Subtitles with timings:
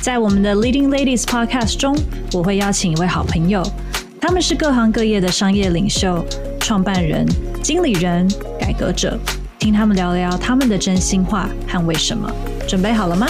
[0.00, 1.94] 在我们的 Leading Ladies Podcast 中，
[2.32, 3.62] 我会邀请一位好朋友，
[4.20, 6.24] 他们是各行各业的商业领袖、
[6.60, 7.26] 创办人、
[7.62, 8.26] 经理人、
[8.58, 9.18] 改革者，
[9.58, 12.30] 听他们聊聊他们的真心话和为什么。
[12.66, 13.26] 准备好了吗？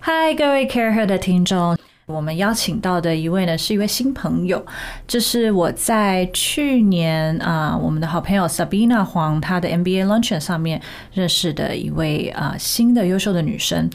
[0.00, 1.76] 嗨，各位 Care Her 的听众。
[2.06, 4.64] 我们邀请到的一位呢，是一位新朋友，
[5.06, 10.82] 这是我在去年啊，我们的好朋友 Sabina 黄她的 MBA luncheon 上面
[11.14, 13.88] 认识的一位啊新的优秀的女生。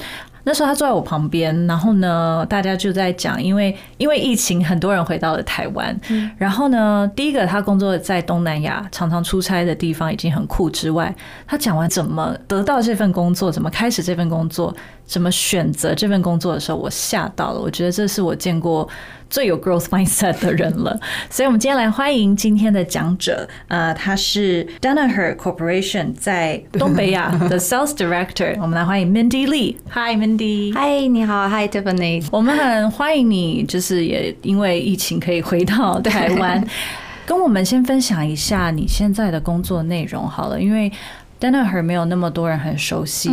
[0.48, 5.94] 那时候他坐在我旁边，然后呢，大家就在讲，因为因为疫情，很多人回到了台湾。
[6.38, 11.14] 然后呢，第一个他工作在东南亚，常常出差的地方已经很酷之外，
[11.46, 14.74] 他讲完怎么得到这份工作，怎么开始这份工作。
[15.06, 17.62] 怎么选择这份工作的时候，我吓到了。
[17.62, 18.86] 我觉得这是我见过
[19.30, 21.00] 最有 growth mindset 的人了。
[21.30, 23.48] 所以，我们今天来欢迎今天的讲者。
[23.68, 28.56] 呃，他是 Danaher Corporation 在东北亚 的 Sales Director。
[28.62, 29.76] 我们来欢迎 Mindy Lee。
[29.92, 30.74] Hi，Mindy。
[30.74, 31.48] Hi，你好。
[31.50, 32.26] Hi，Tiffany。
[32.32, 36.64] 我们很欢迎你，就是也因为疫情可以回到台湾，
[37.26, 40.92] 跟我们先分享一下你现在的工作内容好了，因为。
[41.40, 43.30] Danaher 没有那么多人很熟悉，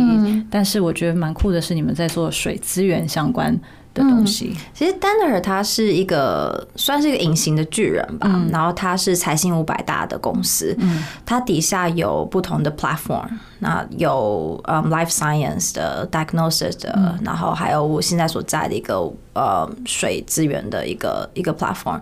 [0.47, 3.59] 但是我觉得蛮酷的是你们在做水资源相关
[3.95, 4.55] 的东西。
[4.75, 10.77] 其实 Danaher 它是一个算是一个隐形的巨人吧，然后他是财新五百大的公司，
[11.25, 13.25] 它底下有不同的 platform，
[13.59, 21.99] 那有嗯 life science 的 diagnosis 的，然后还有我现在所在的一个呃水资源的一个一个 platform，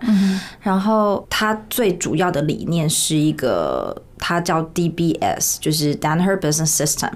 [0.60, 3.96] 然后它最主要的理念是一个。
[4.16, 7.10] 它叫 DBS，就是 Danaher Business System，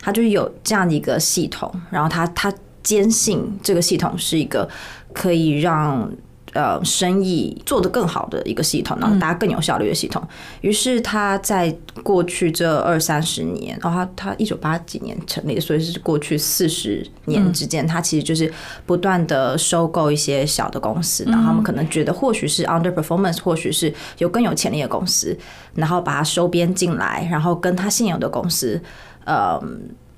[0.00, 2.50] 它就是有这样的一个系统，然后它它
[2.84, 4.68] 坚信这个系统是一个
[5.12, 6.08] 可以让。
[6.52, 10.22] 呃，生意做得更好的一个系统，然后大家更有效率的系统。
[10.60, 18.48] 于是他在过去这二三十年，然后他他一九八几年成立，所以是过去四十年之间，他其实就是
[18.86, 25.36] 不断的收购一些小的公司，然后他们可能觉得或许是 underperformance，或许是有更有潜力的公司，
[25.74, 28.80] 然后把它收编进来，然后跟他现有的公司，
[29.24, 29.60] 呃，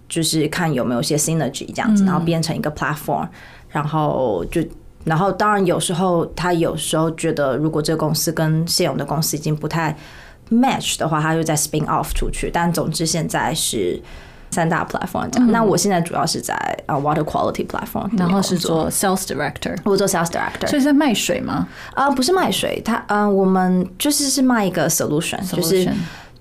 [0.09, 3.28] 就是看有没有些 synergy 这样子，然后变成一个 platform，
[3.69, 4.62] 然后就。
[5.05, 9.97] 然后，当然有时候他有时候觉得，如果这个公司跟现有的公司已经不太
[10.50, 12.50] match 的话，他就在 spin off 出去。
[12.53, 14.03] 但总之现在是
[14.50, 15.53] 三大 platform 这样。
[15.53, 16.56] 那我现在主要是在
[16.87, 20.67] 啊 water quality platform，然后是做 sales director，我做 sales director。
[20.67, 21.69] 所以在卖水吗？
[21.94, 25.88] 啊，不是卖水，他嗯，我们就是是卖一个 solution，就是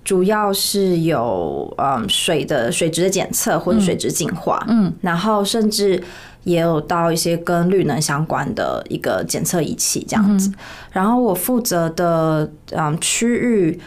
[0.06, 6.02] 主要是有嗯水的水质的检测或者水质净化，嗯，然后甚至。
[6.46, 10.48] 也有到一些跟绿能相关的一个检测仪器这样子，
[10.92, 13.80] 然后我负责的嗯区域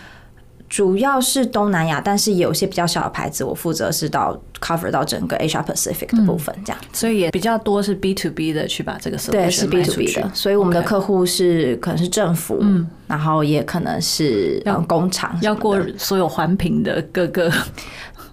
[0.68, 17.52] 主要是东南亚，但是有些比较小的牌子，我负责是到 cover 到整个 Asia Pacific 的部分这样，所以也比较多是 B to B 的去把这个对是 B to B 的，所以我们的客户是可能是政府，嗯，然后也可能是工厂，要过所有环评的各个。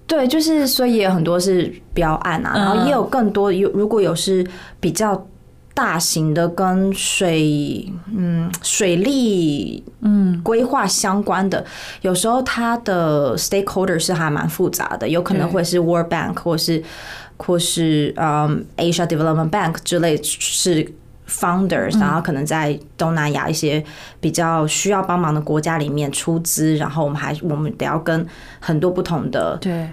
[0.09, 4.47] 对，就是所以也有很多是标案啊，然后也有更多有如果有是
[4.79, 5.27] 比较
[5.77, 11.63] 大型的跟水嗯水利嗯规划相关的，
[12.01, 16.83] 有时候它的 stakeholder 是还蛮复杂的，有可能会是 World Bank 或是
[17.37, 20.91] 或是嗯 Asia Development Bank 之类是
[21.29, 23.85] founders，然后可能在东南亚一些
[24.19, 28.27] 比较需要帮忙的国家里面出资，然后我们还我们得要跟
[28.61, 29.87] 很多不同的对。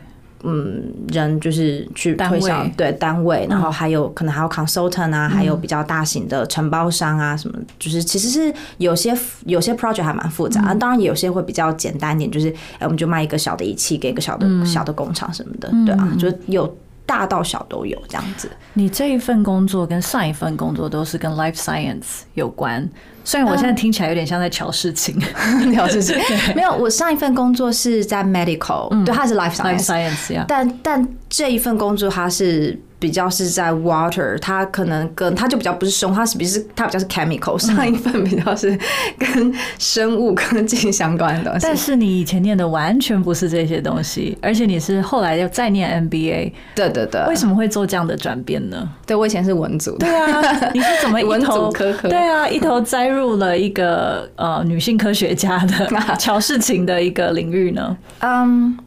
[0.43, 18.49] 嗯，人就是去推销对单位，然后还有可能还有 consultant 啊，还有比较大型的承包商啊，什么就是其实是有些有些 project 还蛮复杂，啊，当然也有些会比较简单一点，就是哎我们就卖一个小的仪器给一个小的小的工厂什么的，对啊，就有大到小都有这样子。
[18.73, 22.89] 你这一份工作跟上一份工作都是跟 life science 有关。
[23.23, 25.15] 虽然我现在听起来有点像在瞧事情，
[25.71, 26.15] 聊事情。
[26.55, 30.45] 没有，我上一份工作是在 medical，、对，它是 life 呀。
[30.47, 38.77] 但但这一份工作它是比较是在 water，它可能跟它就比较不是生物，它是比是它比较是 chemical，上一份比较是
[39.17, 41.59] 跟生物科技相关的东西。
[41.65, 48.89] 但是你以前念的完全不是这些东西，而且你是后来又再念 MBA，对对对，为什么会做这样的转变呢？
[49.05, 55.87] 对我以前是文组的，对啊，你是怎么一 文头组科科对啊，一头栽入了一个呃女性科学家的
[56.17, 57.95] 乔事情的一个领域呢？
[58.19, 58.77] 嗯，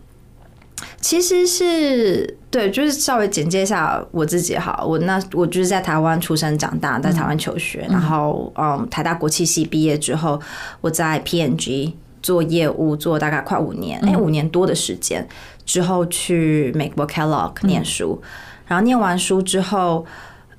[1.00, 4.82] 其实是对，就是稍微简介一下我自己哈。
[4.84, 10.40] 我那我就是在台湾出生长大，在台湾求学，然后嗯，台大国际系毕业之后，
[10.80, 11.92] 我在 PNG
[12.22, 15.26] 做业务，做大概快五年，哎、五年多的时间，
[15.64, 18.20] 之后去美国 Kellogg 念书，
[18.66, 20.04] 然后念完书之后。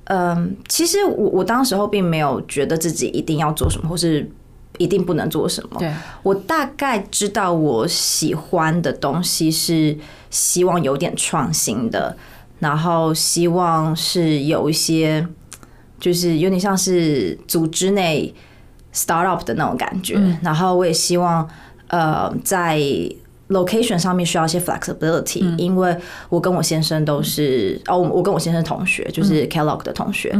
[0.08, 4.26] 嗯，其实我我当时候并没有觉得自己一定要做什么，或是
[4.78, 5.76] 一定不能做什么。
[5.78, 9.96] 对，我大概知道我喜欢的东西是
[10.30, 12.16] 希望有点创新的，
[12.60, 15.26] 然后希望是有一些，
[16.00, 18.34] 就是有点像是组织内
[18.94, 20.14] startup 的那种感觉。
[20.42, 21.46] 然后我也希望，
[21.88, 22.80] 呃，在
[23.48, 25.96] location 上面需要一些 flexibility，、因为
[26.28, 30.38] 我跟我先生都是哦，我跟我先生同学，就是 Kellogg 的同学。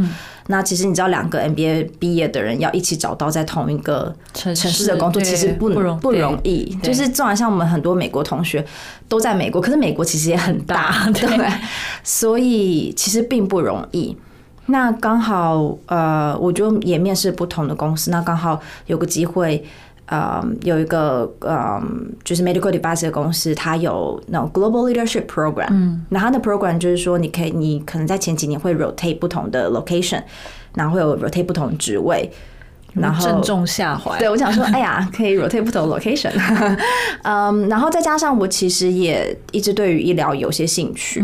[0.49, 6.75] 那其实你知道，两个 MBA 毕业的人要一起找到在同一个城城市的工作，其实不不容不容易。
[6.82, 8.64] 就是纵然像我们很多美国同学
[9.08, 11.52] 都在美国，可是美国其实也很大， 对？
[12.02, 14.16] 所以其实并不容易。
[14.66, 19.64] 那刚好，呃，我就也面试不同的公司，那刚好有个机会。
[20.10, 21.78] 呃，有一个呃，
[22.25, 25.69] 就是 medical device 的公司，它有那种 global leadership program。
[25.70, 30.22] 嗯，那它的 program 就是说，你可以，你可能在前几年会 rotate 不同的 location，
[30.75, 32.31] 然后会有 rotate 不同职位，
[32.94, 34.19] 然后正中下怀。
[34.19, 36.32] 对，我想说，哎呀， 可以 rotate 不同的 location，
[37.25, 41.22] 嗯，然后再加上我其实也一直对于医疗有些兴趣，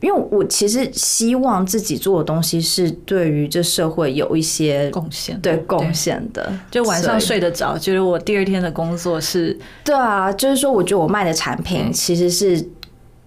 [0.00, 12.64] 因为我其实希望自己做的东西是对于这社会有一些贡献对贡献的，就晚上睡得着，觉得我第二天的工作是对啊，就是说，我觉得我卖的产品其实是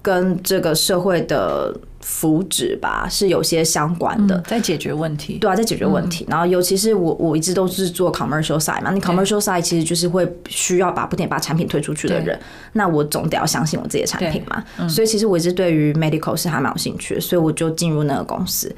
[0.02, 4.40] 跟这个社会的福祉吧是有些相关的。
[4.48, 5.38] 在解决问题。
[5.40, 6.26] 对啊，在解决问题。
[6.28, 8.92] 然后，尤其是我，我一直都是做 commercial side 嘛。
[8.92, 12.40] 你 commercial side 其实就是会需要把不停地把产品推出去的人，
[12.74, 14.64] 那我总得要相信我自己的产品嘛。
[14.90, 18.76] 所以，其实我一直对于 medical 是还蛮有兴趣的，所以我就进入那个公司。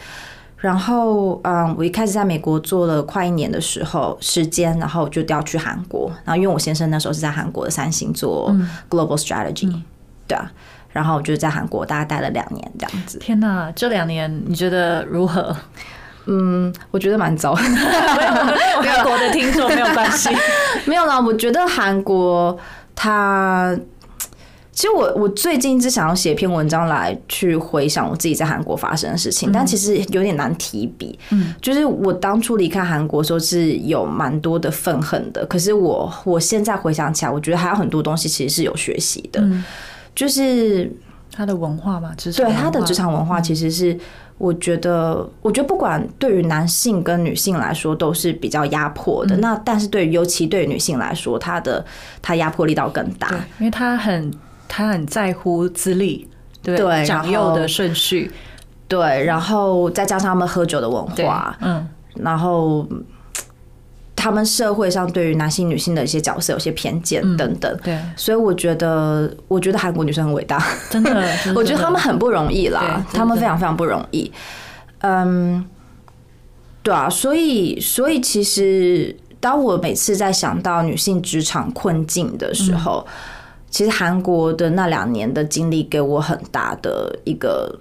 [0.58, 6.10] 然后，嗯，我一开始在美国做了快一年的时候时间，然后就调去韩国。
[6.24, 8.54] 然后，因为我先生那时候是在韩国的三星做
[8.90, 9.74] global strategy，、
[10.28, 10.52] 对啊。
[10.94, 13.18] 然后我就在韩国大概待了两年这样子。
[13.18, 15.54] 天哪，这两年你觉得如何？
[16.26, 17.54] 嗯，我觉得蛮糟。
[17.54, 20.30] 韩国的听众没有关系。
[20.88, 22.58] 没有啦，我觉得韩国
[22.96, 23.78] 它，
[24.72, 31.20] 其实我我最近只想要写一篇文章来去回想我自己在韩国发生的事情，但其实有点难提笔。
[31.32, 39.44] 嗯，就是我当初离开韩国的时候是有蛮多的愤恨的，可是我我现在回想起来，我觉得还有很多东西其实是有学习的，
[40.16, 40.92] 就是
[41.32, 43.98] 他的文化嘛，职场对他的职场文化其实是。
[44.40, 49.38] 我觉得，我觉得不管对于男性跟女性来说都是比较压迫的。
[49.38, 51.86] 那但是对于尤其对于女性来说，她的
[52.22, 53.30] 她压迫力道更大。
[53.60, 54.34] 因为他很
[54.68, 56.28] 他很在乎资历，
[56.64, 58.32] 对对长幼的顺序，
[58.88, 63.06] 对，然后再加上他们喝酒的文化，，嗯，然后嗯
[64.24, 67.78] 他们社会上对于男性、女性的一些角色有些偏见等等。
[67.84, 70.66] 对，所以我觉得，我觉得韩国女生很伟大。
[70.90, 71.12] 真的，
[71.44, 74.32] 真的 我觉得他们很不容易啦他们非常非常不容易。
[75.00, 75.66] 嗯，
[76.82, 83.06] 对啊，所以所以其实当我每次在想到女性职场困境的时候，
[83.70, 87.78] 其实韩国的那两年的经历给我很大的一个。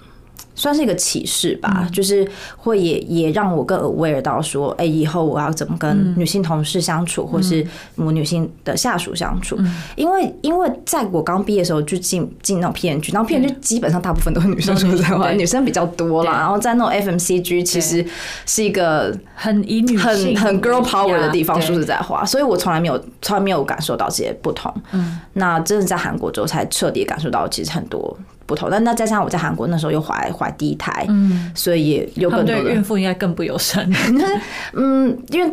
[0.55, 7.67] 算是一个启示吧，就是会也也让我更 aware 到说，哎、以后我要怎么跟女性同事相处，或是
[7.97, 9.59] 我女性的下属相处。
[9.97, 16.33] 因为因为在我刚毕业的时候就进进那种 PNG，然后 PNG 基本上大部分都是女生，说实在话，女生比较多啦。
[16.33, 18.05] 然后在那种 FMCG 其实
[18.47, 21.67] 是一个很以女很性很 girl power 的地方，对。
[21.67, 24.73] 说实在话，所以我从来没有从来没有感受到这些不同。
[24.91, 28.69] 嗯，那真的在韩国之后才彻底感受到其实很多不同。
[28.71, 33.89] 但那再加上我在韩国那时候又怀怀第一胎，嗯，所以也有更多的孕妇应该更不友善。
[34.75, 35.53] 嗯，因为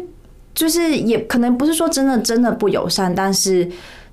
[0.54, 3.70] 就是也可能不是说真的真的不友善，但是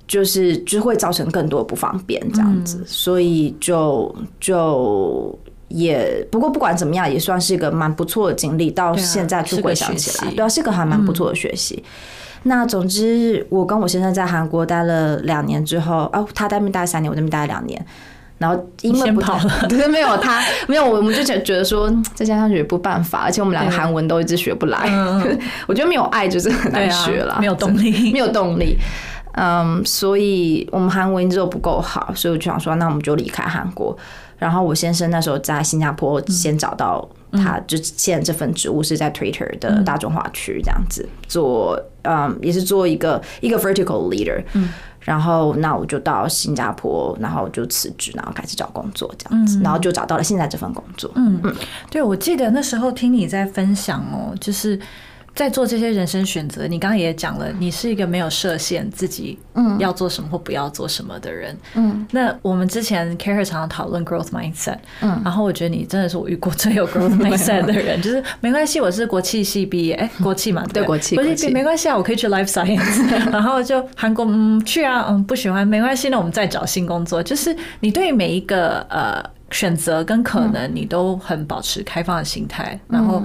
[0.07, 8.71] 就是就会造成更多不方便这样子，所以就就也不过不管怎么样，也算是一个蛮不错的经历。
[8.71, 11.83] 到现在去回想起来，对啊，是个还蛮不错的学习。
[12.43, 17.85] 那总之，我跟我先生在韩国待了两年之后，哦，他在那边待三年，我在那边待了两年。
[18.37, 24.89] 然后因为不太跑了 对，没有他，没有我们就觉觉得说嗯再加上学不办法，而且我们两个对韩文都一直学不来。
[25.67, 28.77] 我觉得没有爱就是很难学了，没有动力没有动力。
[29.39, 33.95] 嗯，所以我们韩文一直都不够好，所以我就想说，那我们就离开韩国。
[34.39, 44.43] 然后我先生那时候在新加坡先找到他，就现在这份职务是在 Twitter 的大中华区这样子做，嗯，也是做一个一个 vertical leader。
[45.07, 51.09] 然后那我就到新加坡，然后就辞职，然后开始找工作这样子，然后就找到了现在这份工作。
[51.15, 51.39] 嗯。
[51.45, 51.55] 嗯。
[51.89, 54.77] 对，我记得那时候听你在分享哦，就是
[55.37, 56.67] 在做这些人生选择。
[56.67, 59.37] 你刚刚也讲了，你是一个没有设限自己
[59.77, 61.55] 要做什么或不要做什么的人。
[61.75, 77.21] 嗯，那我们之前 Care 常常讨论 growth mindset，嗯，然后我觉得你真的是我遇过最有 growth mindset 的人， 就是没关系，我是国际系毕业，哎， 国际嘛，不对国际国际没关系啊，我可以去 life science， 然后就韩国嗯去啊，嗯不喜欢没关系，那我们再找新工作。
[77.21, 82.79] 就是你对每一个呃选择跟可能，你都很保持开放的心态。
[82.87, 83.23] 然后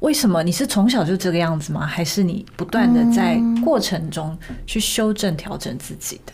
[0.00, 1.86] 为什么你是从小就这个样子吗？
[1.86, 4.36] 还是你不断的在过程中
[4.66, 6.32] 去修正调整自己的？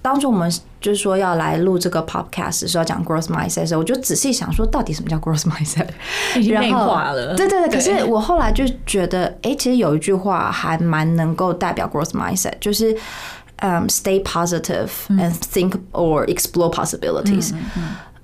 [0.00, 5.88] 当初我们就是说要来录这个 podcast 的时候讲 growth mindset 的时候，我就仔细想说，到底什么叫 growth mindset？
[6.50, 7.36] 然后化了。
[7.36, 12.96] 对对对，可是我后来就觉得，哎，其实有一句话还蛮能够代表 growth mindset，就是。
[13.64, 17.52] 嗯、s t a y positive and think or explore possibilities。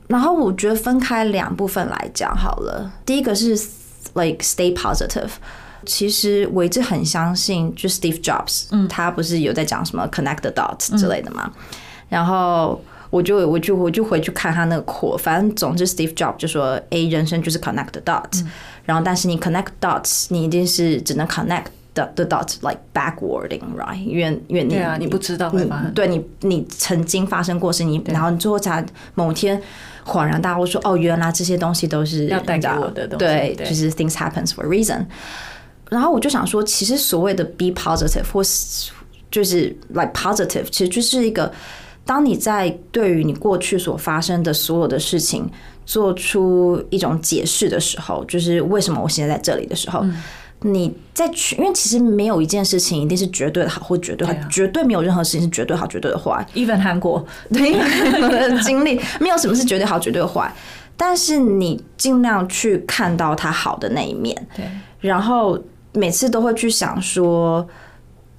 [0.08, 2.90] 然后我觉得分开两部分来讲好了。
[3.06, 3.56] 第一个是
[4.14, 5.30] like stay positive。
[5.86, 11.50] 其实我一直很相信，就 Steve Jobs，、他不是有在讲什么 connect the dots 之类的嘛？
[12.08, 18.44] 然后我就我就我就回去看他那个 quote，反正总之 Steve Jobs 就说，哎，人生就是 connect the dots，、
[18.84, 24.02] 然后但是你 connect dots，你一定是只能 connect the the dots like backwarding，right？
[24.02, 25.94] 因为因为你对啊，你不知道会发生。
[25.94, 28.84] 对你你曾经发生过事，你然后你最后才
[29.14, 29.62] 某天
[30.08, 35.04] 恍然大悟说，哦，原来这些东西都是要带给我的东西对，对就是 things happens for a reason。
[35.90, 38.90] 然后我就想说，其实所谓的 be positive 或是
[39.30, 41.52] 就是 like positive，其实就是一个，
[42.04, 45.48] 当你在对于你过去所发生的所有的事情
[45.84, 50.04] 做出一种解释的时候，就是为什么我现在在这里的时候。
[50.62, 54.48] 你在去，因为其实没有一件事情一定是绝对的好或绝对坏，对啊。
[54.50, 56.44] 绝对没有任何事情是绝对好、绝对的坏。
[56.54, 60.52] even 韩国， 对，因为我的经历没有什么是绝对好、绝对坏，
[60.96, 64.64] 但是你尽量去看到它好的那一面，对，
[64.98, 65.56] 然后
[65.92, 67.64] 每次都会去想说，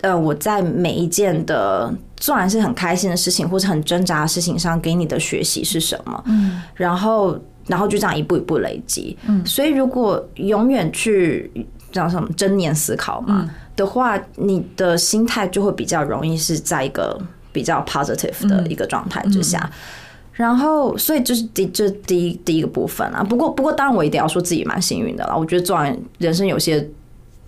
[0.02, 11.50] 呃，我在每一件的虽然是很开心的事情或者很挣扎的事情上给你的学习是什么，嗯，然后然后就这样一步一步累积，嗯，所以如果永远去
[11.92, 17.20] 叫什么正念思考嘛、的话，你的心态就会比较容易是在一个
[17.52, 19.70] 比较 positive 的一个状态之下。
[20.34, 23.22] 然后，所以就是第这第一第一个部分啊。
[23.22, 25.36] 不过，不过，当然我一定要说自己蛮幸运的啦。
[25.36, 26.88] 我觉得，做完人生有些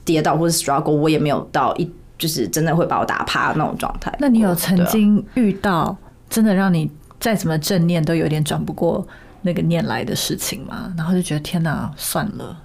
[0.03, 4.13] 跌倒或者 struggle，我也没有到一就是真的会把我打趴那种状态。
[4.19, 5.95] 那你有曾经遇到
[6.29, 9.07] 真的让你再怎么正念都有点转不过
[9.43, 10.93] 那个念来的事情吗？
[10.97, 12.57] 然后就觉得天哪，算了。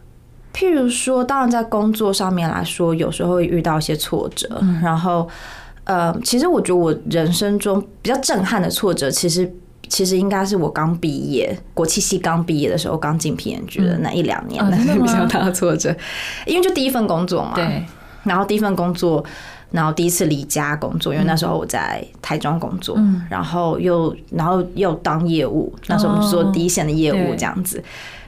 [0.57, 4.49] 譬如说，当然在工作上面来说，有时候会遇到一些挫折，
[4.83, 5.29] 然后
[5.85, 9.53] 呃，其实我觉得我人生中比较震撼的挫折，其实
[9.87, 14.65] 其实应该是我刚毕业，国际系刚毕业的时候，刚进 PNG 的那一两年
[14.99, 15.95] 比较大的挫折，
[16.47, 17.85] 因为就第一份工作嘛，对，
[18.25, 19.23] 然后第一份工作，
[19.73, 22.99] 然后第一次离家工作，因为那时候我在台中工作，
[23.29, 27.37] 然后又然后又当业务，那时候我们就做第一线的业务对。
[27.37, 27.85] 这样子，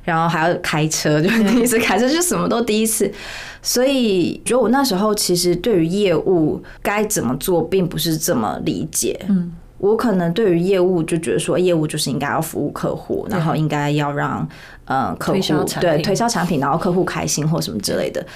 [0.09, 3.13] 然后还要开车， 就是第一次开车，就什么都第一次，
[3.61, 9.53] 所以觉得我那时候其实对于业务该怎么做，并不是这么理解，嗯。
[9.81, 14.45] 我可能对于业务就觉得说，业务就是应该要服务客户，然后应该要让
[14.87, 18.27] 呃客户对推销产品，然后客户开心或什么之类的。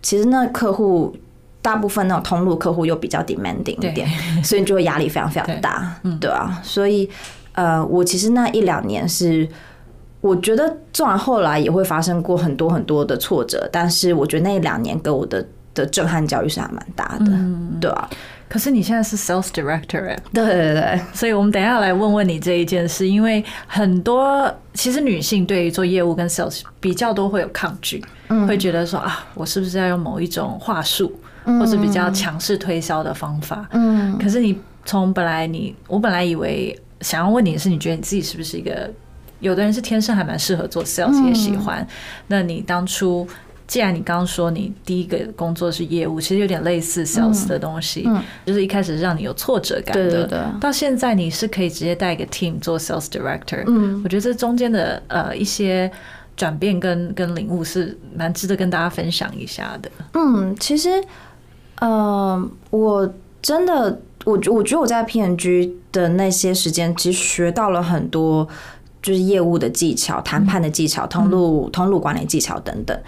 [0.00, 1.14] 其实那客户
[1.60, 4.08] 大部分那种通路客户又比较 demanding 一点，
[4.42, 7.10] 所以就会压力非常非常大，对啊，所以
[7.52, 9.46] 呃，我其实那一两年是。
[10.20, 17.26] 我觉得，纵然后来也会发生过很多很多的挫折，但是我觉得那一两年给我的的震撼教育是还蛮大的，
[17.80, 18.10] 对啊，
[18.48, 28.04] 可是你现在是 sales director 哎、对对对，所以我们等一下来问问你这一件事，因为很多其实女性对于做业务跟 sales 比较多会有抗拒，
[28.48, 31.12] 会觉得说啊，我是不是要用某一种话术，
[31.44, 33.68] 或是比较强势推销的方法？
[33.70, 38.90] 嗯，可是你从本来你，我本来以为想要问你的是，你觉得你自己是不是一个
[39.40, 41.86] 有的人是天生还蛮适合做 sales，也喜欢。
[42.26, 43.26] 那你当初
[43.66, 48.08] 既然你刚刚说你第一个工作是业务，其实有点类似 sales 的东西，
[48.46, 53.62] 就是一开始让你有挫折感的，到现在你是可以直接带一个 team 做 sales director。
[53.66, 55.90] 嗯，我觉得这中间的呃一些
[56.34, 59.90] 转变跟跟领悟是蛮值得跟大家分享一下的。
[60.14, 61.02] 嗯，其实
[61.80, 68.48] 呃，我真的我我觉得我在 PNG 的那些时间，其实学到了很多，
[69.02, 72.98] 就是业务的技巧、谈判的技巧、通路通路管理技巧等等。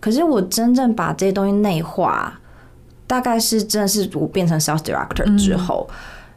[0.00, 2.38] 可是我真正把这些东西内化，
[3.06, 5.88] 大概是真的是我变成 sales director 之后，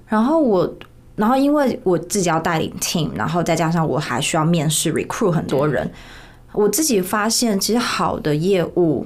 [0.07, 0.73] 然后我，
[1.15, 5.91] 然后因为我自己要带领 team，然后再加上我还需要面试 recruit 很多人，
[6.53, 9.05] 我自己发现其实好的业务，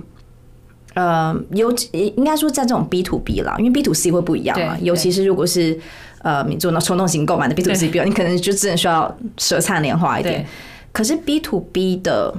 [0.93, 5.79] 呃，尤其应该说在这种 B to B 啦，因为 B to C 会不一样嘛，尤其是如果是
[6.23, 10.45] 呃你做那冲动型购买的 B to C，比你可能就只能需要舌灿莲花一点，
[10.91, 12.33] 可是 B to B 的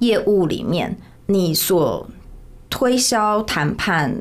[0.00, 0.96] 业务里面。
[1.26, 2.06] 你所
[2.68, 4.14] 推销、谈判、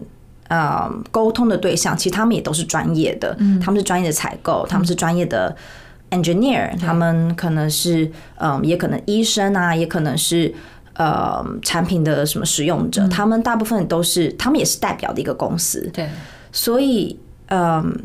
[0.47, 5.53] 呃沟通的对象，其实他们也都是专业的，他们是专业的采购，他们是专业的
[6.11, 10.53] engineer，他们可能是嗯，也可能医生啊，也可能是
[10.93, 16.07] 呃产品的什么使用者，他们大部分都是，他们也是代表的一个公司，对，
[16.53, 17.99] 所以嗯，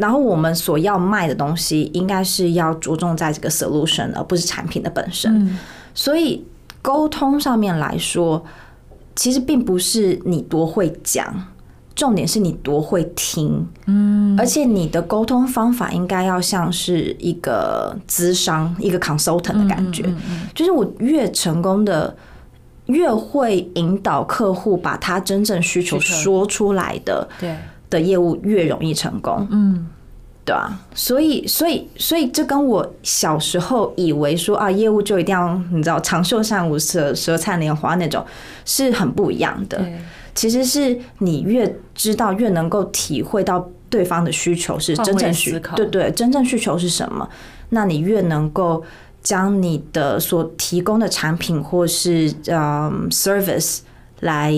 [0.00, 5.56] 然后我们所要卖的东西，应该是要着重在这个 solution，而不是产品的本身，
[5.94, 6.44] 所以。
[6.82, 8.42] 沟通上面来说，
[9.14, 11.48] 其实并不是你多会讲，
[11.94, 13.68] 重点是你多会听。
[13.84, 20.10] 嗯，而且你的沟通方法应该要像是一个资商、一个 consultant 的感觉。
[20.54, 22.16] 就是我越成功的，
[22.86, 27.54] 越会引导客户把他真正需求说出来的，对
[27.90, 29.46] 的业务越容易成功。
[29.50, 29.86] 嗯。
[30.42, 38.24] 对啊，所以所以所以这跟我小时候以为说啊，业务就一定要你知道长袖善舞、舌舌灿莲花那种
[38.64, 39.84] 是很不一样的。
[40.34, 47.28] 其实是你越知道，越能够体会到对方的需求是真正需，对对，真正需求是什么？
[47.68, 48.82] 那你越能够
[49.22, 53.80] 将你的所提供的产品或是嗯 service
[54.20, 54.52] 来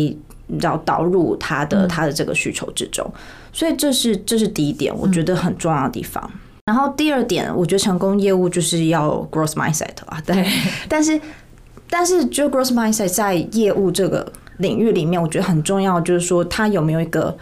[0.52, 3.10] 你知道导入他的他的这个需求之中。
[3.52, 6.30] 所以这是这是第一点，我觉得很重要的地方。
[6.66, 10.46] 然后第二点，我觉得成功业务就是要 growth mindset 啊，对。
[10.88, 11.20] 但是
[11.90, 17.36] 但是就 growth mindset 在业务这个领域里面，我觉得很重要，就是说他有没有一个，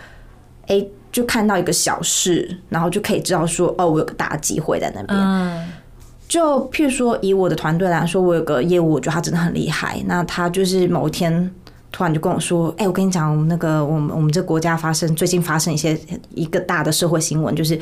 [0.67, 5.17] 哎，就看到一个小事，然后就可以知道说，哦，我有个大机会在那边。
[5.17, 5.69] 嗯。
[6.27, 10.03] 就譬如说，以我的团队来说，我有个业务，我觉得他真的很厉害。
[10.07, 11.53] 那他就是某一天。
[11.93, 15.99] 突然就跟我说：“哎，我跟你讲，我们那个，我们我们这国家发生最近发生一些
[16.35, 17.79] 一个大的社会新闻，就是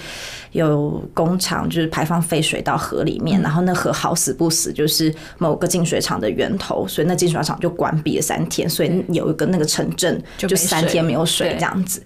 [0.52, 12.02] 有工厂就是排放废水到河里面，然后那河好死不死就是某个净水厂的源头，所以那净水厂就关闭了三天，所以有一个那个城镇就三天没有水这样子。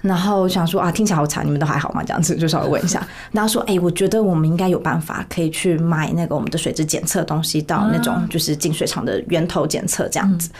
[0.00, 2.02] 然后想说啊，听起来好惨，你们都还好吗？
[2.02, 3.06] 这样子就稍微问一下。
[3.30, 10.50] 然后说，哎，我觉得我们应该有办法可以去买那个我们的水质检测东西到那种就是净水厂的源头检测这样子。”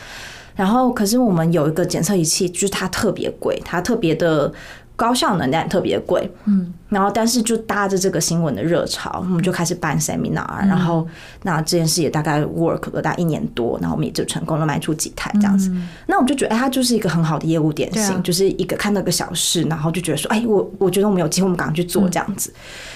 [0.55, 4.51] 然后，可是我们有一个检测仪器，就是它特别贵，它特别的
[4.95, 6.29] 高效能，但特别贵。
[6.45, 6.73] 嗯。
[6.89, 10.45] 然后，但是就搭着这个新闻的热潮，我们就开始办 seminar。
[10.67, 11.07] 然后，
[11.41, 15.71] 那这件事也大概 work 了大概一年多，然后我们也就成功了卖出几台这样子。
[16.05, 22.53] 那我们就觉得，哎，它就是一个很好的业务典型，就是一个看到个小事，然后就觉得说，哎，我我觉得我们有机会，我们赶快去做这样子。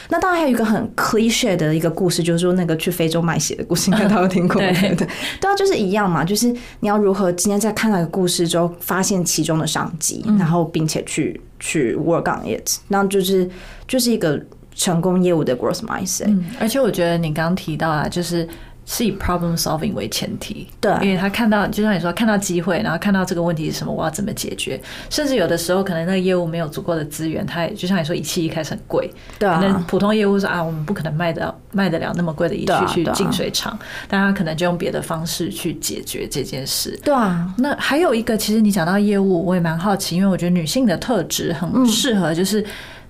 [0.10, 4.62] 那当然还有一个很 cliche 的一个故事，就是说那个去非洲卖血的故事，应该都有听过。
[4.62, 5.08] 对 对对
[5.50, 13.50] 啊，就是一样嘛，就是你要如何今天在看到一个故事之后，发现其中的商机，然后并且去去 work on it，那就是。
[13.88, 14.38] 就是一个
[14.76, 18.46] 成功业务的 growth mindset，嗯，而且我觉得你刚刚提到啊，就是
[18.90, 37.54] 是以 problem solving 为前提，对，因为他看到，就像你说，看到机会，然后看到这个问题是什么，我要怎么解决，甚至有的时候可能那个业务没有足够的资源，他也就像你说，仪器一开始很贵，对，可能普通业务说啊，我们不可能卖得卖得了那么贵的仪器去净水厂，但他可能就用别的方式去解决这件事，对啊。
[37.58, 42.66] 那还有一个，其实你讲到业务，我也蛮好奇，因为我觉得女性的特质很适合，就是。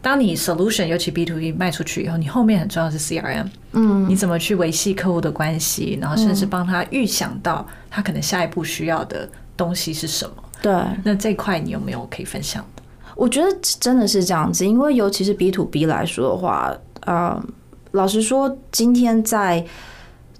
[0.07, 10.35] 当你 solution 尤其 B to B 卖出去以后，你后面很重要是 CRM，嗯，你怎么去维系客户的关系，然后甚至帮他预想到他可能下一步需要的东西是什么？
[10.61, 12.83] 对，那这块你有没有可以分享的？
[13.17, 17.43] 我觉得真的是这样子，因为尤其是 B to B 来说的话，呃，
[17.91, 19.65] 老实说，今天在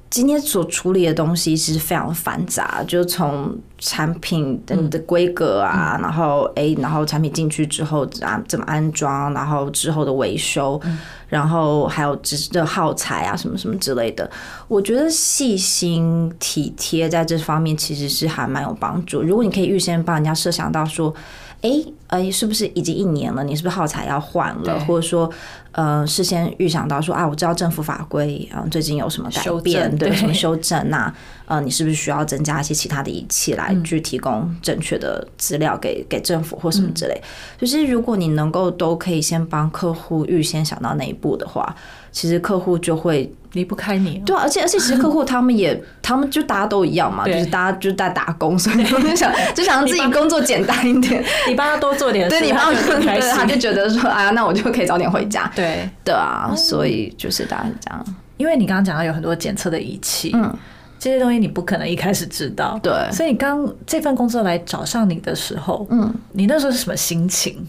[0.09, 10.79] 今天所处理的东西其实非常繁杂，就从产品的的规格啊，然后诶，然后产品进去之后啊怎么安装，然后之后的维修，
[11.27, 14.29] 然后还有只的耗材啊什么什么之类的。
[14.67, 19.21] 我觉得细心体贴在这方面其实是还蛮有帮助。
[19.21, 21.13] 如果你可以预先帮人家设想到说。
[21.61, 21.71] 哎，
[22.07, 23.43] 哎，是不是已经一年了？
[23.43, 24.79] 你是不是耗材要换了？
[24.85, 25.29] 或者说，
[25.71, 31.11] 呃，事先预想到说啊，我知道政府法规啊，最近有什么改变，对，什么修正那
[31.47, 37.21] 呃，你是不是需要增加一些其他的仪器来去提供正确的资料给给政府或什么之类？
[37.57, 41.75] 就是如果你能够都可以先帮客户预先想到那一步的话，
[42.11, 43.33] 其实客户就会。
[43.57, 55.89] 离不开你，对啊，而且而且，其实客户 他们也，他们就大家都一样嘛，就是大家就在打工，所以 就想就想让自己工作简单一点， 你帮他多做点，对你帮他对，他就觉得说，哎呀，那我就可以早点回家，对。
[56.05, 58.05] 对啊，所以就是大家是这样。
[58.37, 60.55] 因为你刚刚讲到有很多检测的仪器，嗯，
[60.99, 67.65] 这些东西你不可能一开始知道，对，所以你刚这份工作来找上你的时候，嗯，你那时候是什么心情？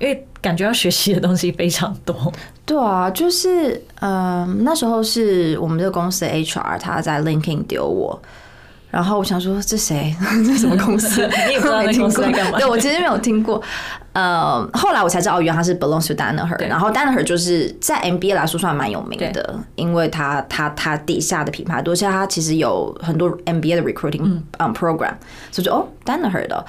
[0.00, 2.32] 因为感觉要学习的东西非常多。
[2.64, 8.20] 对啊，就是嗯，那时候是我们这个公司的 HR 他在 LinkedIn 丢我，
[8.90, 10.14] 然后我想说这谁？
[10.46, 11.28] 这什么公司？
[11.46, 12.58] 你也不知道那 公司在干嘛？
[12.58, 13.62] 对我其实没有听过。
[14.12, 16.68] 呃，后来我才知道，原来他是 belongs to Danaher。
[16.68, 24.22] 然后 Danaher 就是在 MBA 来说算蛮有名的，因为他他他底下的品牌多，而且他其实有很多 MBA 的 recruiting
[24.58, 25.14] 嗯 program，
[25.52, 26.64] 所以就哦 Danaher 的。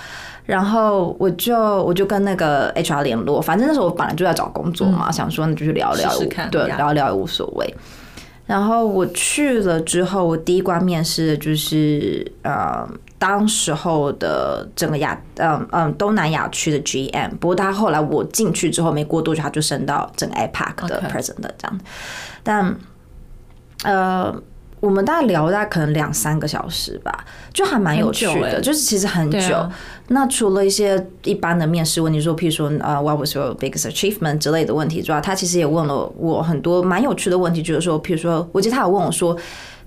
[0.45, 6.11] 然后我就我就跟那个 HR 联络，反正那时候我本来就在找工作嘛，想说那就去聊聊，
[6.51, 7.73] 对，聊聊也无所谓。
[8.47, 12.85] 然后我去了之后，我第一关面试的就是呃，
[13.21, 17.29] 当时候的整个亚嗯嗯东南亚区的 GM。
[17.37, 21.79] 不过他后来我进去之后没过多久，他就升到整个 APAC 的 President 这样。
[22.41, 22.75] 但
[23.83, 24.41] 呃。
[24.81, 29.69] 我们大概聊大概可能两三个小时吧，就还蛮有趣的，就是其实很久。
[30.13, 39.37] 那除了一些一般的面试问题，说譬如说呃，What was your biggest achievement 之类的问题之外，他其实也问了我很多蛮有趣的问题，就是说，譬如说，我记得他有问我说。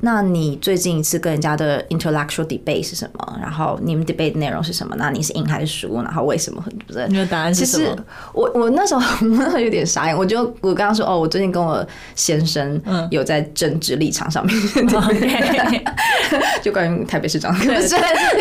[0.01, 3.39] 那你最近一次跟人家的 intellectual debate 是什么？
[3.41, 4.95] 然后你们 debate 内容是什么？
[4.99, 5.95] 那你是赢还是输？
[6.03, 6.63] 然后为什么？
[6.69, 7.07] 对不对？
[7.09, 7.97] 你的答案是什么？
[8.35, 12.79] 我我那时候有点傻眼，我就我刚刚说哦，我最近跟我先生
[13.11, 14.55] 有在政治立场上面，
[16.61, 17.57] 就关于台北市长。
[17.61, 17.75] 对，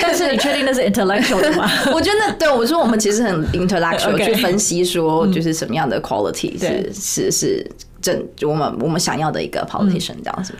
[0.02, 1.70] 但是你确定那是 intellectual 的吗？
[1.94, 7.72] 我觉得对，我说我们其实很 intellectual 去分析说，就是什么样的 quality 是是是。
[8.04, 10.60] 正就我们我们想要的一个 politician 这样什么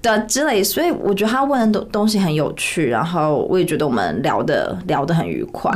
[0.00, 5.72] 的的之类，所以我觉得他问的东东西很有趣，然后我也觉得我们聊的聊的很愉快。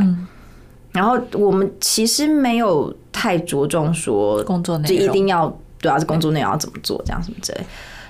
[0.93, 7.61] 然后我们其实没有太着重说工作内容，就一定要对啊，是工作内容要怎么做这样什么之类。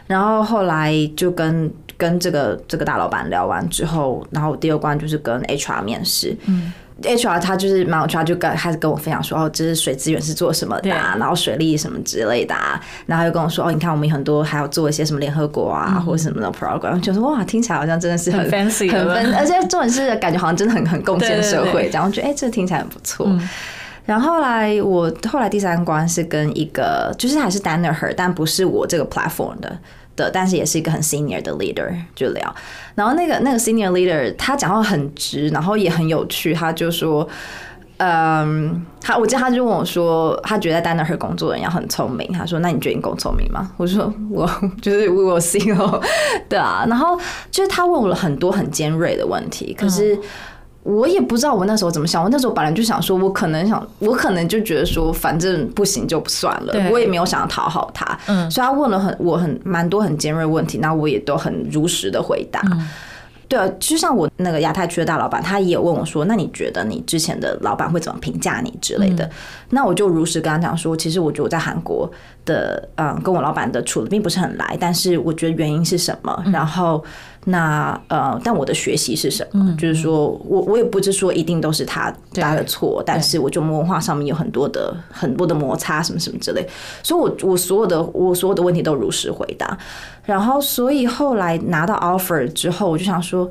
[0.07, 1.72] 然后后来就跟
[2.03, 6.37] 跟这个这个大老板聊完之后，然后第二关就是跟 HR 面试。
[6.47, 6.73] 嗯。
[7.03, 12.55] HR 他就是蛮有趣，就跟开始跟我分享说，哦，这是水资源是做什么的，然后水利什么之类的，
[13.07, 23.29] 然后又跟我说，哦，你看我们很多还要做一些什么联合国啊，或者什么的 program，就说哇，听起来好像真的是很 fancy，很 fancy，而且重点是感觉好像真的很很贡献社会，这样我觉得哎，这听起来很不错。
[24.05, 29.79] 然后来我后来第三关是跟一个，就是还是 Danaher，但不是我这个 platform 的。
[30.15, 32.55] 的，但是也是一个很 senior 的 leader 就聊，
[32.95, 37.27] 然后那个那个 senior leader 他讲话很直，然后也很有趣，他就说，
[37.97, 43.71] 嗯，他我记得他就问我说，他觉得在 Danaher 工作人要很聪明，他说，那你觉得你够聪明吗？
[43.79, 44.47] 我说我
[44.83, 45.99] 就是 we will see 哦，
[46.47, 47.19] 对啊，然后
[47.51, 50.19] 就是他问我了很多很尖锐的问题，可是。
[50.83, 62.61] 我也不知道我那时候怎么想，我那时候本来就想说，我可能想，我可能就觉得说，反正不行就不算了，我也没有想要讨好他，嗯所以他问了很我很蛮多很尖锐问题，那我也都很如实的回答。
[63.49, 69.29] 对啊，就像我那个亚太区的大老板，他也问我说：“那你觉得你之前的老板会怎么评价你之类的？”
[69.68, 72.11] 那我就如实跟他讲说：“其实我觉得我在韩国
[72.47, 76.42] 的嗯，跟我老板的处的并不是很来，但是我觉得原因是什么？
[76.51, 77.05] 然后
[77.44, 79.74] 那呃，但我的学习是什么？
[79.76, 86.64] 就是说我我也不是说一定都是他他的错，但是我就文化上面有很多的很多的摩擦什么什么之类，
[87.02, 89.76] 所以我我所有的我所有的问题都如实回答。”
[90.24, 93.50] 然后，所以后来拿到 offer 之后，我就想说，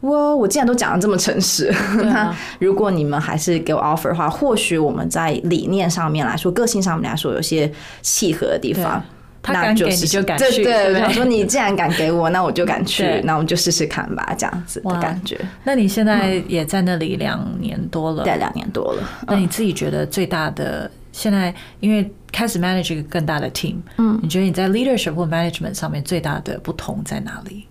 [0.00, 1.68] 我我既然都讲的这么诚实，
[2.04, 7.70] 那如果你们还是给我 offer 的话，或许我们在理念上面来说，个性上面来说，有些
[8.02, 9.02] 契合的地方。
[9.42, 15.40] 他敢给你就敢去，对，想说你既然敢给我，那我就敢去，那我们就试试看吧，这样子的感觉。
[15.64, 19.02] 那你现在也在那里两年多了，对，两年多了。
[19.26, 27.66] 那你自己觉得最大的现在因为开始 manage 一个更大的 team，嗯，你觉得你在 leadership 或 management 上面最大的不同在哪里？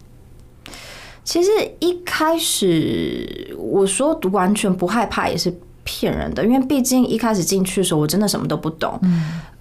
[1.24, 5.54] 其实一开始我说完全不害怕也是
[5.84, 9.00] 骗人的，因为毕竟一开始进去的时候我真的什么都不懂。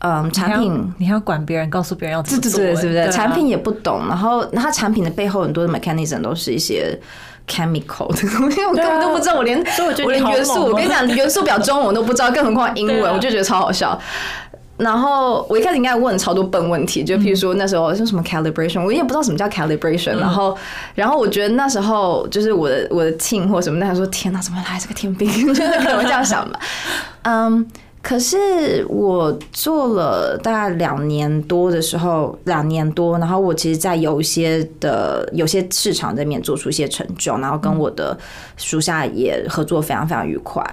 [0.00, 3.06] 嗯，产品你还要管别人，告诉别人要怎么做，对不对？
[3.06, 6.96] 啊产品也不懂，然后它产品的背后很多的 mechanism 都是一些
[7.48, 9.58] chemical 的东西，我根本都不知道，我连
[10.04, 13.98] 我连元素，我跟你讲，元素表中文我都不知道，更何况英文，啊我就觉得超好笑。
[14.78, 20.16] 然后我一开始应该问超多笨问题，就譬如说那时候是什么 calibration，我也不知道什么叫 calibration。
[20.16, 20.56] 然后，
[20.94, 25.28] 然后我觉得那时候就是我的我的 team 或什么，那时候说天哪，怎么来这个天兵？
[25.52, 26.60] 就是可能会这样想吧。
[27.22, 27.66] 嗯，
[28.00, 38.16] 可是我做了大概两年多的时候，两年多，然后我其实，在有一些的有些市场这边做出一些成就，然后跟我的
[38.56, 40.62] 属下也合作非常非常愉快。
[40.62, 40.72] 嗯，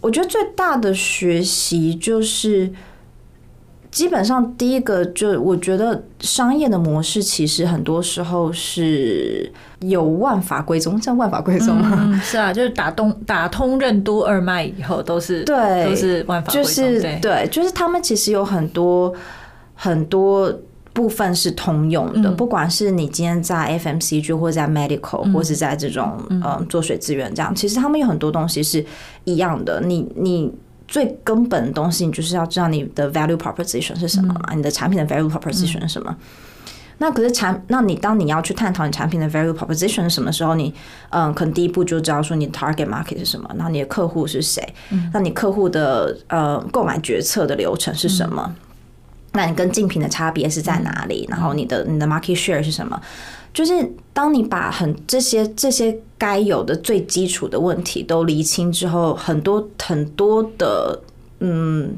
[0.00, 2.72] 我觉得最大的学习就是，
[3.90, 11.98] 基本上第一个就我觉得商业的模式其实很多时候是有万法归宗，叫万法归宗吗？
[12.00, 19.12] 嗯，是啊，就是打通打通任督二脉以后，都是对都是万法归宗就是对对，就是他们其实有很多
[19.74, 20.52] 很多
[20.92, 22.36] 部分是通用的，嗯。
[22.36, 26.66] 不管是你今天在 FMCG 或者在 medical、或是在这种嗯。
[26.68, 28.84] 做水资源这样，其实他们有很多东西是
[29.24, 29.80] 一样的。
[29.80, 30.52] 你你
[30.86, 36.14] 最根本的东西，你就是要知道你的 value proposition 是什么嘛，你的产品的 value proposition 是什么。
[36.98, 40.72] 那可是产，那你当你要去探讨你产品的 value proposition 是什么时候，你
[41.10, 44.62] 嗯，可能第一步就知道说你的 target market 是什么，然后你的客户是谁，
[45.12, 48.54] 那你客户的呃购买决策的流程是什么？
[49.32, 51.26] 那你跟竞品的差别是在哪里？
[51.30, 53.00] 然后你的你的 market share 是什么？
[53.54, 60.98] 就是当你把很这些这些该有的最基础的问题都厘清之后，很多很多的
[61.40, 61.94] 嗯，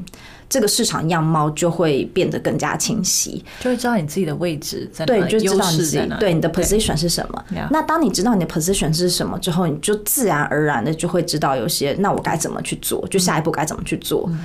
[0.49, 3.43] 这个市场样貌就会变得更加清晰。
[3.61, 7.45] 就会知道你自己的位置在对，就知道你自己对你的 position 是什么。
[7.69, 14.25] 那当你知道你的 position 是什么之后，你就自然而然的就会知道有些那我该怎么去做，就下一步该怎么去做。
[14.29, 14.43] 嗯，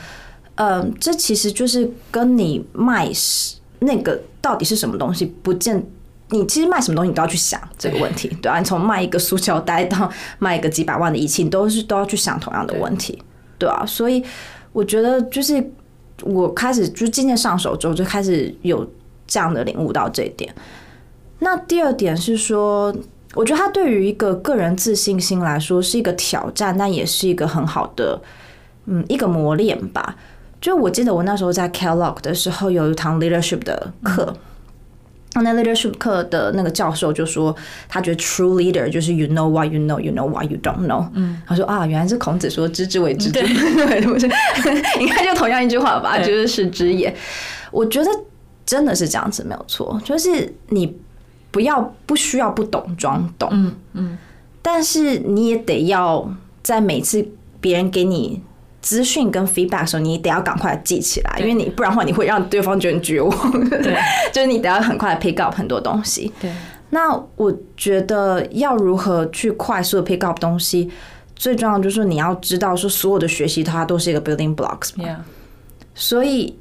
[0.98, 5.82] 这其实就是跟你卖是那个到底是什么东西，不见
[6.28, 13.22] 你其实卖什么东西，你都要去想这个问题，对啊，你从卖一个塑胶袋到卖一个几百万的仪器，你都是都要去想同样的问题，
[13.58, 14.22] 对啊，所以
[14.72, 15.72] 我觉得就是
[16.22, 18.86] 我开始就渐渐上手之后，就开始有
[19.26, 20.54] 这样的领悟到这一点。
[21.38, 22.94] 那第二点是说，
[23.34, 28.20] 我觉得它对于一个个人自信心来说是一个挑战，但也是一个很好的，
[28.84, 30.16] 嗯，一个磨练吧。
[30.60, 34.34] 就我记得我那时候在 Kellogg 的时候，有一堂 leadership 的课。
[35.34, 37.54] 那 leadership 课的那个教授就说，
[37.88, 41.06] 他觉得 true leader 就是 you know what you know, you know what you don't know。
[41.14, 44.28] 嗯，他说啊，原来是孔子说知之为知之，对，不是？
[44.98, 47.14] 应该就同样一句话吧，就是是知也。
[47.70, 48.10] 我觉得
[48.66, 50.98] 真的是这样子，没有错，就是你
[51.52, 54.18] 不要不需要不懂装懂，嗯嗯，
[54.60, 56.28] 但是你也得要
[56.60, 57.24] 在每次
[57.60, 58.42] 别人给你
[58.82, 63.68] 资讯跟 feedback 的时候，你得要赶快记起来，因为你不然的话，你会让对方觉得绝望。
[63.68, 63.96] 对，
[64.32, 66.32] 就是你得要很快的 pick up 很多东西。
[66.40, 66.50] 对，
[66.90, 70.90] 那我觉得要如何去快速的 pick up 东西，
[71.36, 74.90] 最重要的就是你要知道说所有的学习它都是一个 building blocks
[75.94, 76.56] 所以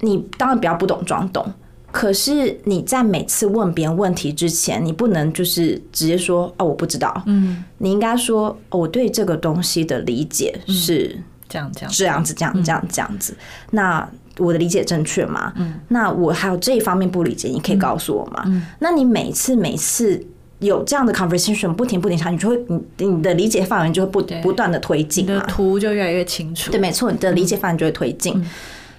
[0.00, 1.44] 你当然不要不懂装懂，
[1.90, 11.18] 可是你在每次问别人问题之前，你不能就是直接说哦我不知道，嗯，你应该说、哦、我对这个东西的理解是
[11.48, 13.36] 这样这样，这样子，这样这样这样子。
[13.70, 15.52] 那我的理解正确吗？
[15.56, 18.42] 嗯，那我还有这一方面不理解，你可以告诉我吗？
[18.46, 20.22] 嗯，那你每次每次
[20.58, 25.26] 有这样的 conversation 不停不停下，你就会你你的理解范围就会不不断的推你的进。
[25.48, 26.70] 图就越来越清楚。
[26.70, 28.44] 对，没错，你的理解范围就会推进，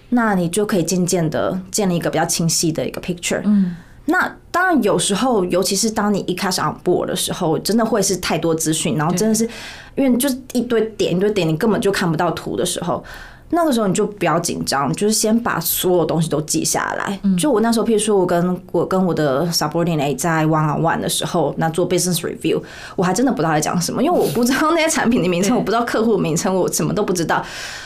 [0.10, 3.42] 那你就可以渐渐的建立一个比较清晰的一个 picture。
[3.44, 3.76] 嗯，
[4.08, 9.48] 那当然有时候，尤其是当你一开始 on board 的时候，真的会是太多资讯，然后真的是
[9.96, 13.04] 因为就是一堆点一堆点，你根本就看不到图的时候。
[13.50, 17.20] 那个时候你就不要紧张，就是先把所有东西都记下来。
[17.38, 22.62] 就我那时候，譬如说我跟我跟我的 subordinate 在 one on one 的时候，那做 business review，
[22.96, 27.44] 我还真的不知道在讲什么，因为我不知道那些产品的名称，我不知道客户的名称，我什么都不知道。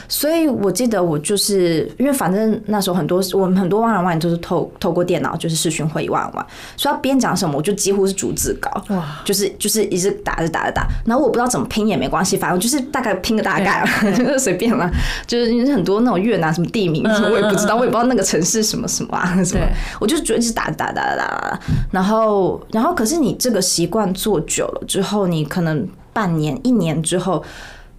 [0.07, 6.45] 所以我记得我就是因为反正那时候很多我们很多 one on one 都是透透过电脑，就是视讯会议 one on one，
[6.75, 8.69] 所以他边讲什么，我就几乎是逐字稿。
[8.89, 14.89] 哇，就是就是一直打着打着打，然后我不知道怎么拼也没关系，反正就是大概拼个大概， 就是随便啦。
[15.25, 21.59] 就是很多那种越南什么地名什么我也不知道，我也不知道那个城市什么什么啊什么对，我就觉得一直打打打打打打，
[21.91, 27.43] 然后然后可是你这个习惯做久了之后，你可能半年一年之后，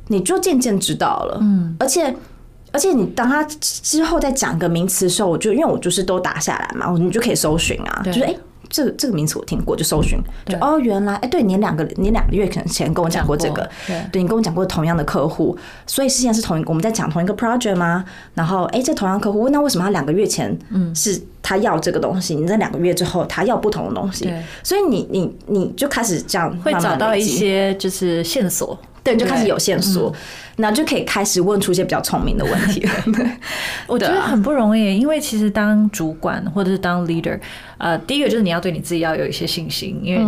[0.09, 2.15] 你就渐渐知道了，嗯，而且。
[2.75, 8.35] 而且你当他之后再讲个名词的时候，我就因为我就是都打下来嘛，你就可以搜寻啊，就是哎。
[8.73, 13.71] 这个这个名词我听过，就搜寻，就哦，原来哎，对你两个你两个月可能前跟我讲过这个，
[14.11, 15.57] 对你跟我讲过同样的客户，
[15.87, 18.05] 所以之前是同一个，我们在讲同一个 project 吗？
[18.33, 24.33] 然后哎，这同样客户，那为什么他两个月前嗯是他要这个东西，你在两个月之后他要不同的东西？
[24.63, 28.79] 所以你你你就开始这样会找到一些就是线索。
[29.05, 30.15] 对，就开始有线索，
[30.57, 32.93] 那就可以开始问出一些比较聪明的问题 了。
[33.89, 37.39] 我觉得很不容易，因为其实当主管或者是当 leader，
[37.79, 40.25] 呃，第一个就是你要对你自己要有一些信心，因为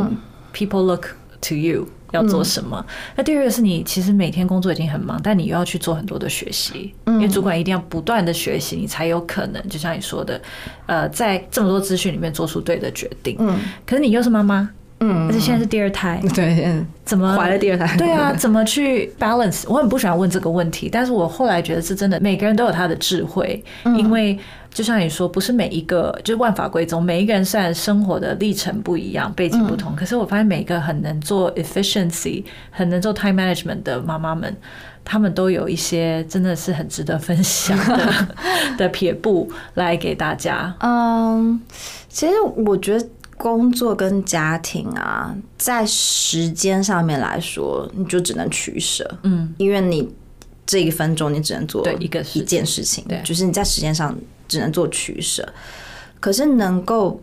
[0.52, 1.06] people look
[1.40, 2.84] to you 要做什么。
[3.14, 10.40] 那第二个是你其实每天工作已经很忙，但你又要去做很多的学习，因为主管一定要不断的学习，你才有可能就像你说的，
[10.86, 13.36] 呃，在这么多资讯里面做出对的决定。
[13.38, 13.56] 嗯，
[13.86, 14.68] 可是你又是妈妈。
[15.06, 17.94] 嗯，而且现在是第二胎， 对，怎么怀了第二胎？
[17.98, 19.64] 对啊， 怎么去 balance？
[19.68, 24.38] 我很不喜欢问这个问题，但是我后来觉得是真的，每个人都有他的智慧，因为
[24.72, 34.56] 就像你说，不是每一个就是万法归宗，每一个人虽然生活的历程不一样，背景不同，可是我发现每一个很能做 efficiency、很能做 time management 的妈妈们，
[35.04, 38.26] 他们都有一些真的是很值得分享的
[38.78, 40.74] 的撇步来给大家。
[40.80, 41.60] 嗯，
[42.08, 42.32] 其实
[42.66, 43.06] 我觉得。
[43.36, 50.08] 工作跟家庭啊，在时间上面来说，你就只能取舍，嗯，因为你
[50.64, 54.16] 这一分钟你只能做一个一件事情，对，就是你在时间上
[54.46, 55.46] 只能做取舍。
[56.20, 57.20] 可是能够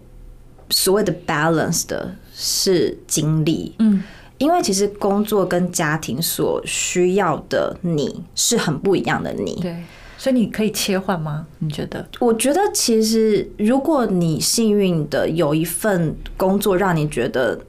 [0.69, 4.03] 所谓的 balance 的是精力，嗯，
[4.37, 9.55] 因为其实工作跟家庭所需要的你是很不一样的，你。
[9.61, 9.75] 对。
[10.21, 11.47] 所以你可以切换吗？
[11.57, 12.07] 你觉得？
[12.19, 17.59] 我觉得其实，如果你幸运的有一份工作让你觉得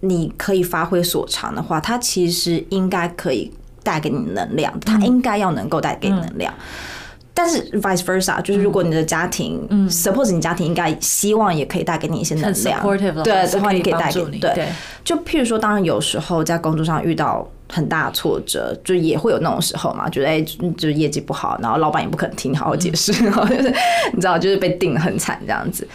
[0.00, 3.50] 你可以发挥所长的话，它其实应该可以
[3.82, 6.52] 带给你能量，它应该要能够带给你能量。
[7.32, 12.82] 但是 vice versa，就是如果你的家庭嗯，suppose 你家庭应该希望也可以带给你一些能量，
[13.24, 14.38] 对的话，你可以带给你。
[14.38, 14.68] 对，
[15.02, 17.48] 就譬如说，当然有时候在工作上遇到。
[17.70, 23.72] 很大挫折，就也会有那种时候嘛，觉得哎，就是业绩不好，然后老板也不肯听你好好解释，然后就是
[24.12, 25.86] 你知道，就是被定的很惨这样子，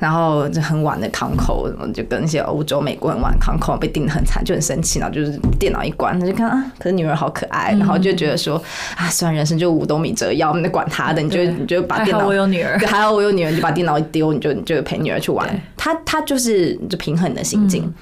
[0.00, 8.60] 然后就很晚的康口，就跟那些欧洲、美国很晚康口被定的很惨，就很生气，然后就是电脑一关，他就看啊，可是女儿好可爱，然后就觉得说
[8.96, 17.92] 啊，虽然人生就五斗米折腰，那管他的，你就你就把电脑， 还好我有女儿，对，还好我有女儿，就把电脑一丢，你就你就陪女儿去玩，他他就是就平衡你的心境。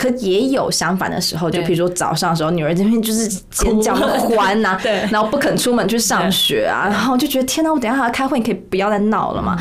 [0.00, 9.58] 可也有相反的时候，就比如说早上的时候，女儿这边就是尖叫欢呐，对，然后不肯出门去上学啊，然后就觉得天哪，我等下还要开会，你可以不要再闹了嘛。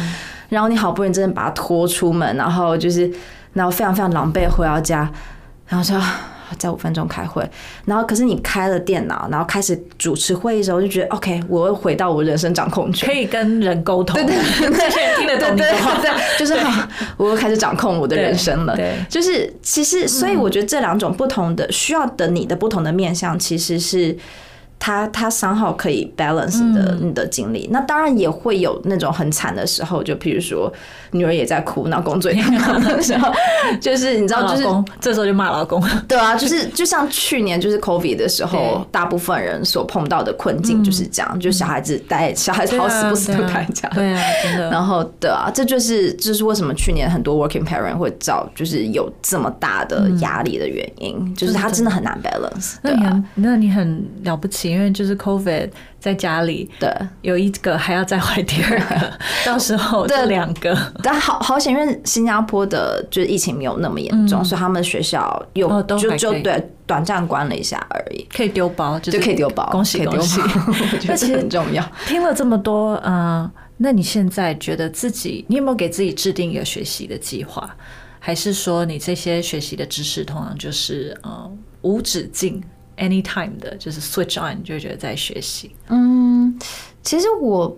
[0.47, 3.12] 然后你好不容易真的把她拖出门，然后就是，
[3.54, 5.12] 然后非常非常狼狈回到家，
[5.67, 6.02] 然后说。
[6.57, 7.47] 在五分钟开会，
[7.85, 14.69] 然后可是你开了电脑，然后开始主持会议的时候，就觉得 OK，我又回到我人生掌控权，可以跟人沟通，对对
[15.17, 18.75] 听得懂你的话，对，就是好我又开始掌控我的人生了。
[18.75, 24.17] 对，就是其实，所以我觉得这两种不同的需要的你的不同的面向，其实是。
[24.79, 30.71] 他他三号可以 balance 的你的经历，那当然也会有那种很惨的时候，就比如说
[31.11, 33.29] 女儿也在哭，然后工作也忙的时候，
[33.81, 34.65] 就是你知道，就是
[35.01, 35.83] 这时候就骂老公。
[36.07, 44.69] 对啊，就是就像去年就是 COVID 的时候，大部分人所碰到的困境就是这样，就小孩子待小孩子好死不死都待家，对啊，真的。
[44.71, 52.75] 然后对啊，这就是这是为什么去年很多 working parent 会找就是有这么大的压力的原因，就是他真的很难 balance。
[52.81, 54.68] 那你很那你很了不起。
[54.69, 56.89] 因为就是 COVID 在家里，对，
[57.21, 59.12] 有一个还要再怀第二个，
[59.45, 70.41] 到时候这两个，但好好险，因为新加坡的就是疫情没有那么严重，所以他们学校有就就对短暂关了一下而已，可以丢包，就可以丢包，恭喜恭喜，
[71.08, 71.84] 那其实很重要。
[72.05, 77.69] 听了这么多，嗯，那你现在觉得自己，你有没有给自己制定一个学习的计划，
[78.19, 82.62] 还是说你这些学习的知识通常就是嗯无止境
[82.99, 85.71] ？Anytime 的，就是 switch on，就觉得在学习。
[85.88, 86.59] 嗯，
[87.01, 87.77] 其实我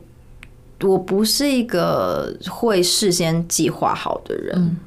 [0.81, 4.77] 我不是一个会事先计划好的人，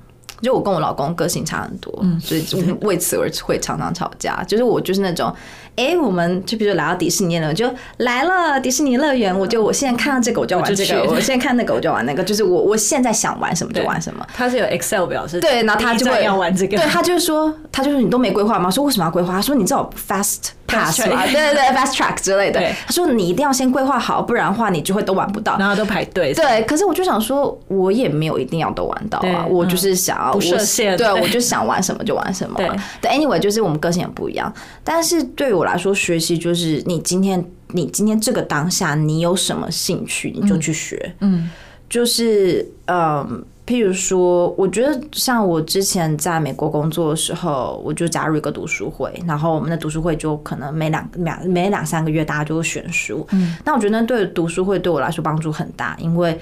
[0.45, 2.45] 就我跟我老公个性差很多，所以
[2.83, 4.45] 为此而会常常吵架。
[4.47, 5.35] 就是我就是那种。
[5.77, 14.25] 哎，我们就比如来到迪士尼了，就来了迪士尼乐园，我就我现在看到这个我就玩这个，我现在看那个我就玩那个，就是我我现在想玩什么就玩什么。
[14.33, 18.71] 他是有 Excel 表示对，然后他就会要玩这个，对他就是说，他就是你都没规划吗？
[18.71, 19.33] 说为什么要规划？
[19.33, 21.23] 他说你知道 Fast Pass 吗？
[21.25, 22.61] 对对对，Fast Track 之类的。
[22.87, 26.33] 他说你一定要先规划好，不然的话你就会都玩不到，然后都排队。
[26.35, 32.61] 对，可是我就想说，我也没有一定要都玩到啊，我就是想要不设限，对 我就想玩什么就玩什么。
[33.01, 36.37] 对，Anyway，就是我们个性也不一样，但是对于我来说，学习。
[36.37, 41.15] 就是你今天你今天这个当下你有什么兴趣，你就去学。
[41.21, 41.51] 嗯，
[41.89, 43.45] 就是嗯。
[43.67, 53.27] 譬如说，我觉得像我之前在美国工作的时候，我就加入一个读书会，然后我们的读书会就可能每两两每两三个月大家就会选书。
[53.33, 56.39] 嗯，那我觉得对读书会对我来说帮助很大，因为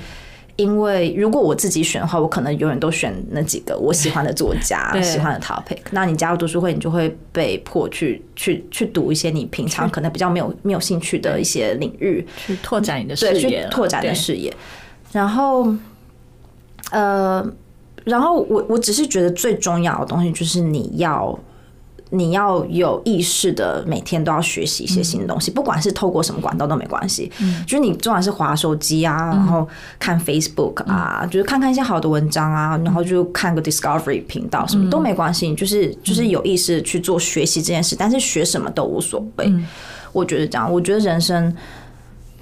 [0.57, 5.79] 因为如果我自己选的话，我可能永远都选那几个我喜欢的作家、喜欢的 topic。
[5.93, 14.53] 那你加入读书会，你就会被迫去去去读一些你平常可能比较没有没有兴趣的一些领域，去拓展你的视野，拓展的视野，
[15.13, 15.73] 然后。
[16.93, 17.45] 呃，
[18.05, 21.39] 然后我我只是觉得最重要的东西就是你要
[22.11, 27.33] 你要有意识的每天都要学习一些新的东西，不管是透过什么管道都没关系。
[27.41, 29.67] 嗯，就是你不管是滑手机啊，然后
[29.99, 39.51] 看 Facebook 啊，就是看看一些好的文章啊，然后就看个 Discovery 频道什么都没关系，就是就是有意识去做学习这件事，但是学什么都无所谓。
[40.13, 41.57] 我觉得这样，我觉得人生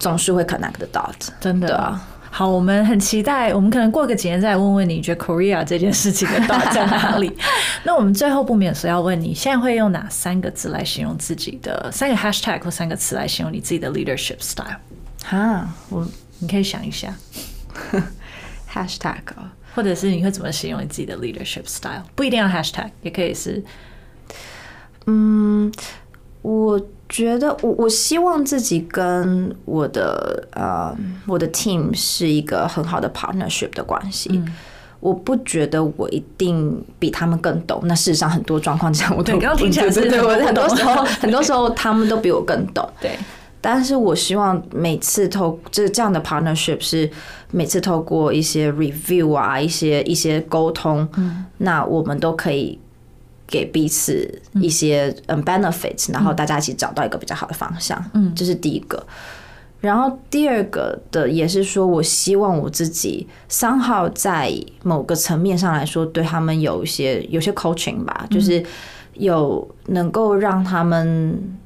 [0.00, 1.76] 总是会 connect the dots，真的。
[1.76, 2.08] 啊。
[2.32, 7.36] 好，我们很期待，我们可能过个几年再问问你，觉得 Korea 这件事情的到底在哪里？
[7.84, 14.78] 那我们最后不免说要问你，现在会用哪三个字来形容自己的三个 hashtag 或三个词来形容你自己的 leadership style？
[15.24, 16.06] 哈，我
[16.38, 17.12] 你可以想一下
[18.72, 19.18] hashtag，
[19.74, 22.04] 或者是你会怎么形容你自己的 leadership style？
[22.14, 23.62] 不一定要 hashtag，也可以是，
[25.06, 25.70] 嗯，
[26.42, 26.80] 我。
[27.12, 34.40] 觉得我我希望自己跟我的呃我的 team 是一个很好的 partnership 的关系。
[35.00, 37.80] 我不觉得我一定比他们更懂。
[37.82, 42.88] 那事实上很多状况下，我对刚刚听起来是对我很多时候 很多时候他们都比我更懂。
[43.00, 43.18] 对，
[43.60, 47.10] 但是我希望每次透这这样的 partnership 是
[47.50, 51.08] 每次透过一些 review 啊一些一些沟通，
[51.58, 52.78] 那我们都可以。
[53.50, 59.04] 给彼此一些嗯 benefits，然后大家一起找到一个比较好的方向，嗯，这是第一个。
[59.80, 68.62] 然后第二个的也是说，我希望我自己三号在某个层面上来说，对他们有一些有些 coaching 吧，就是
[69.14, 71.58] 有能够让他们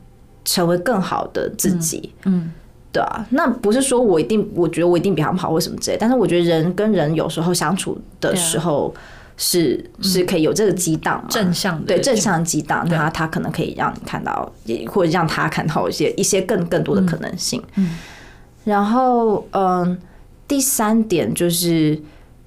[0.44, 2.52] 成为更好的自己，嗯，
[2.92, 3.26] 对啊。
[3.30, 8.94] 那不是说我一定，我觉得我一定比他们好或什么之类，但是我觉得人跟人有时候相处的时候。
[9.36, 11.28] 是是可以有这个激荡嘛？
[11.28, 17.62] 正向的对正向激荡，他他可能可以让你看到，也或者让他看到一些一些更更多的可能性。
[17.74, 17.98] 嗯，
[18.64, 19.98] 然后嗯，
[20.46, 22.00] 第三点就是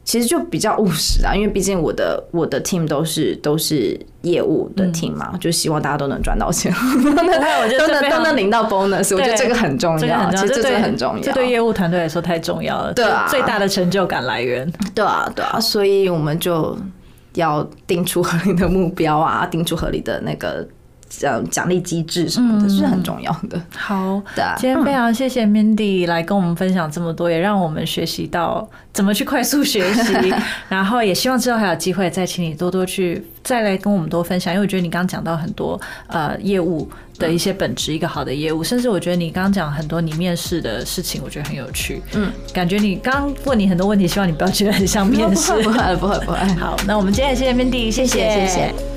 [0.08, 16.78] 其实就比较务实啊，因为毕竟我的我的 team 都是都是业务的 team 嘛，就希望大家都能赚到钱， 都能都能领到 bonus，我觉得这个很重要，其实这个很重要，这对业务团队来说太重要了，对啊，最大的成就感来源，对啊对啊，所以我们就
[17.34, 20.66] 要定出合理的目标啊，定出合理的那个。
[21.10, 23.62] 奖奖励机制什么的是很重要的。
[23.76, 24.22] 好，
[24.58, 30.34] 今天非常谢谢 Mindy 来跟我们分享这么多，也让我们学习到怎么去快速学习。
[30.70, 42.02] 然后也希望之后还有机会再请你多多去再来跟我们多分享，因为我觉得你刚刚讲到很多呃业务的一些本质，一个好的业务，甚至我觉得你刚刚讲很多你面试的事情，我觉得很有趣。
[42.14, 46.38] 嗯，感觉你刚问你很多问题，希望你不要觉得很像面试， 不会不会不会。
[46.56, 48.97] 好，那我们今天谢谢 Mindy，谢谢谢谢。